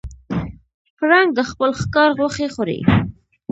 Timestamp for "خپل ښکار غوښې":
1.49-2.47